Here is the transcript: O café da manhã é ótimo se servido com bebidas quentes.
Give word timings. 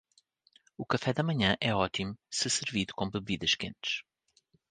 O 0.79 0.83
café 0.83 1.13
da 1.13 1.21
manhã 1.21 1.55
é 1.61 1.75
ótimo 1.75 2.17
se 2.27 2.49
servido 2.49 2.91
com 2.95 3.07
bebidas 3.07 3.53
quentes. 3.53 4.01